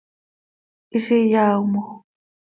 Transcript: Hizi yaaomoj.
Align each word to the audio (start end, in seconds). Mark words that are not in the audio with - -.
Hizi 0.91 1.19
yaaomoj. 1.31 1.91